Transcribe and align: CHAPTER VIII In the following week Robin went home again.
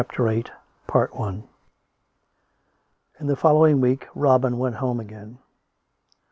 CHAPTER 0.01 0.25
VIII 0.25 1.43
In 3.19 3.27
the 3.27 3.35
following 3.35 3.79
week 3.81 4.07
Robin 4.15 4.57
went 4.57 4.77
home 4.77 4.99
again. 4.99 5.37